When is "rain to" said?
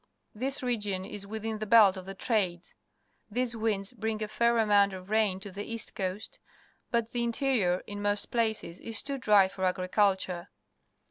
5.11-5.51